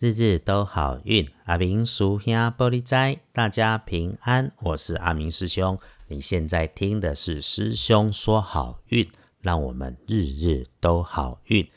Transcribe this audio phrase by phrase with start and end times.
[0.00, 4.50] 日日都好运，阿明叔兄玻璃斋，大家平安。
[4.62, 5.78] 我是阿明师兄。
[6.08, 9.06] 你现在听的是师兄说好运，
[9.42, 11.68] 让我们日日都好运。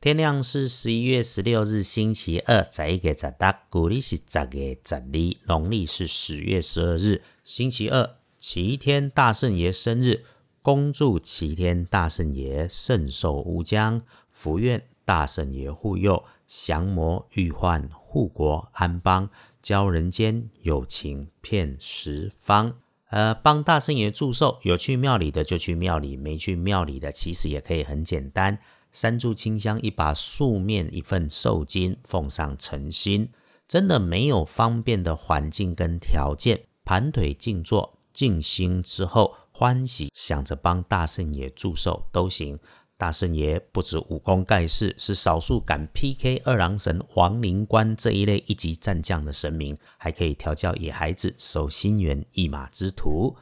[0.00, 5.02] 天亮是十一月十六日星期二，在一个在大，古历是十月十二，
[5.46, 8.16] 农历是十月十二日星期二。
[8.40, 10.24] 齐天大圣爷生日，
[10.62, 14.02] 恭祝齐天大圣爷寿寿无疆，
[14.32, 16.24] 福愿大圣爷护佑。
[16.48, 19.28] 降魔御患护国安邦，
[19.62, 22.74] 教人间有情遍十方。
[23.10, 28.58] 呃，帮大圣爷祝寿，有去庙里的就去庙里，没去庙里的其实也可以很简单，
[28.92, 33.30] 三炷清香，一把素面，一份寿金，奉上诚心。
[33.66, 42.58] 真的没有方便的环境跟条件，盘腿静坐，静心之后，欢喜想着帮大圣爷祝寿都行。
[42.98, 53.36] 大圣爷不止武功盖世，是少数敢 PK 二郎神、黄灵官这一类一级战将的神明，还可以调教野孩子，守心猿一马之徒。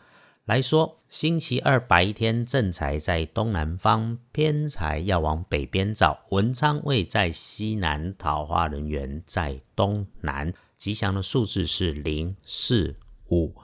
[0.45, 6.21] 来说，星期二白天正财在东南方，偏财要往北边找。
[6.29, 10.53] 文昌位在西南，桃花人员在东南。
[10.77, 12.95] 吉祥的数字是零、四、
[13.31, 13.55] 五。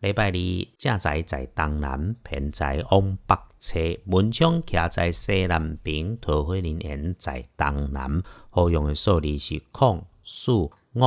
[0.00, 8.22] 礼拜二正在在东南，偏在往北侧，门窗徛在西南边，桃花林园在东南。
[8.48, 11.00] 好用的数字是空、数、五。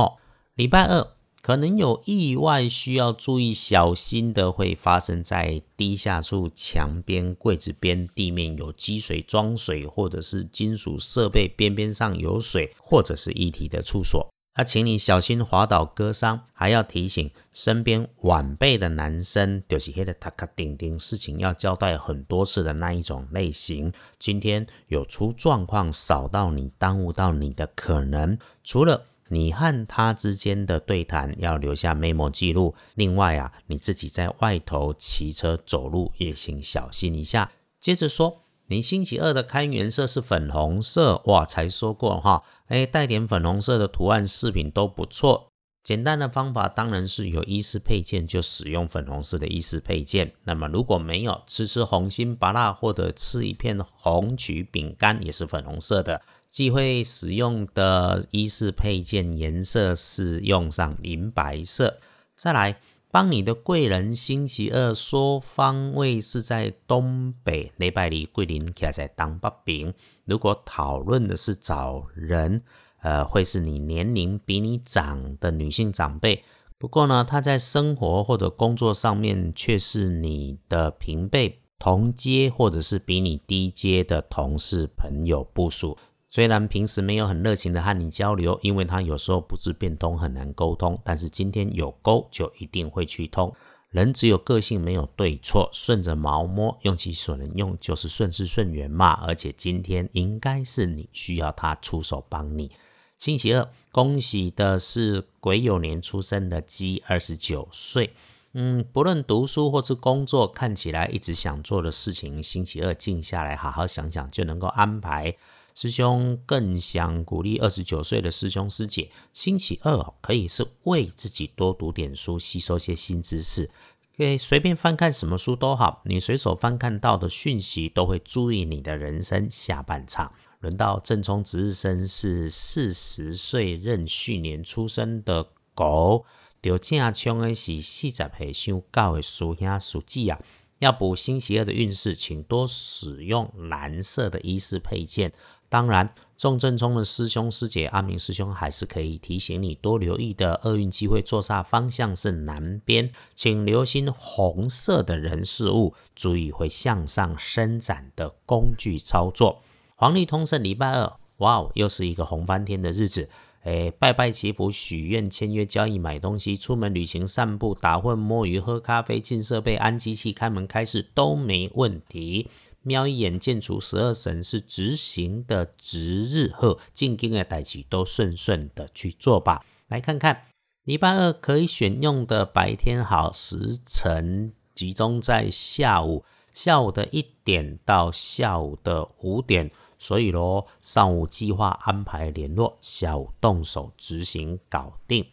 [0.56, 1.08] 礼拜二
[1.40, 14.31] 可能有意外需要注意小心的，会发生在低下处、墙边、柜子边、地面有积水、装水，或者是金属设备边边上有水，或者是一体的处所。
[14.54, 23.90] 那请你小心滑倒割伤，还要提醒身边晚辈的男生，就是黑的塔卡顶顶事情要交代很多次的那一种类型。
[24.18, 37.52] 今天有出状况，扫到你，耽误到你的可能，除了你和他之间的对谈要留下 memo 记录，另外啊，你自己在外头骑车走路也请小心一下。
[37.80, 38.41] 接着说。
[38.72, 45.48] 你星期二的开元色是粉红色，哇，才说过哈，哎，带点粉红色的图案饰品都不错。
[45.82, 50.32] 简单的方法当然是有衣饰配件就使用粉红色的衣饰配件。
[50.44, 56.22] 那么如果没有，吃吃红心芭辣或者吃一片红曲饼干也是粉红色的。
[56.50, 61.98] 忌讳使用的衣饰配件颜色是用上银白色。
[62.34, 62.80] 再来。
[63.12, 69.94] 帮你的贵人星期二说方位是在东北，礼拜二桂林卡在东北边。
[70.24, 72.62] 如果讨论的是找人，
[73.02, 76.42] 呃，会是你年龄比你长的女性长辈。
[76.78, 85.98] 不过呢，她在生活或者工作上面却是你的平辈、同阶或者是比你低阶的同事、朋友、部属。
[86.34, 90.98] 虽然平时没有很热情的和你交流，因为他有时候不知变通，很难沟通。
[91.04, 93.54] 但是今天有沟，就一定会去通。
[93.90, 99.10] 人只有个性，没有对错，顺着毛摸，用其所能用，就是顺势顺缘嘛。
[99.26, 102.70] 而且今天应该是你需要他出手帮你。
[103.18, 108.14] 星期二，恭喜的是癸酉年出生的鸡，二十九岁。
[108.54, 115.36] 嗯，不论读书或是工作，看起来一直想做的事情，星期二静下来好好想想，就能够安排。
[115.74, 123.70] 师兄更想鼓励二十九岁的师兄师姐，星期二可以是为自己多读点书，吸收些新知识。
[124.14, 130.30] 可以随便翻看什么书都好，你随手翻看到的讯息都会注意你的人生下半场。
[130.60, 136.26] 轮到正冲值日生是四十岁壬戌年出生的狗，
[136.60, 140.38] 就正冲的是四十岁上高的属兄属鸡啊。
[140.78, 145.32] 要补星期二的运势，请多使用蓝色的衣饰配件。
[145.72, 159.62] 当然，重正冲的师兄师姐阿明师兄还是可以提醒你多留意的厄运机会坐煞方向是南边，请留心红色的人事物，注意会向上伸展的工具操作。
[159.96, 163.30] 黄历通胜礼拜二，哇哦，又是一个红翻天的日子！
[163.62, 172.50] 诶，拜拜祈福、许愿、签约、交易、买东西、出门旅行、散步、打混、摸鱼、喝咖啡、进设备、安机器、开门开市都没问题。
[172.82, 179.64] 瞄一眼，见除十二神是执行的值日后，进京的代期都顺顺的去做吧。
[179.88, 180.44] 来看看
[180.84, 189.70] 礼拜二可以选用的白天好时辰，集中在下午，下午的一点到下午的五点。
[189.98, 195.24] 所以咯，上午计划安排联络，下午动手执行搞定。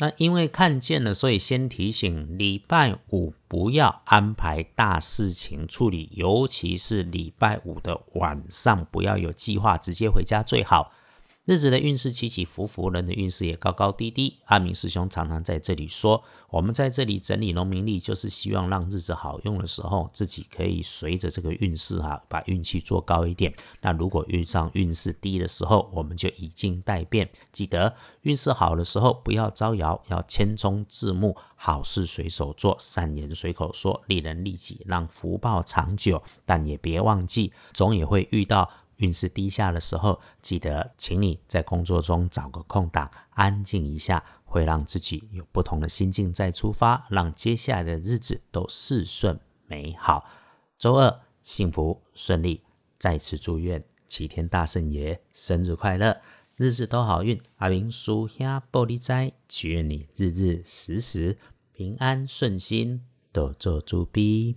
[0.00, 10.90] 那因为看见了，所以先提醒：礼拜五不要安排大事情处理，尤其是礼拜五的晚上，不要有计划，直接回家最好。
[11.46, 14.36] 日子的运势起起伏伏，人的运势也高高低低。
[14.44, 23.54] 阿明师兄常常在这里说，我们在这里整理农民历，就是希望让日子好用的时候，自己可以随着这个运势哈，把运气做高一点。
[23.80, 27.26] 那如果遇上运势低的时候，我们就以静待变。
[27.50, 36.22] 记得运势好的时候不要招摇，要谦冲自牧，好事随手做，善言随口说，利人利己，让福报长久。
[36.44, 38.70] 但也别忘记，总也会遇到。
[39.00, 50.24] 运势低下的时候，记得请你在工作中找个空档，安静一下，会让自己有不同的心境再出发，让接下来的日子都事顺美好。
[50.78, 52.62] 周二幸福顺利，
[52.98, 56.20] 再次祝愿齐天大圣爷生日快乐，
[56.56, 57.40] 日子都好运。
[57.56, 61.38] 阿明叔兄玻璃斋，祈愿你日日时时
[61.72, 64.56] 平安顺心，多做猪逼。